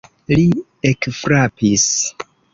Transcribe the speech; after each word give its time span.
Li 0.31 0.45
ekfrapis. 0.93 1.87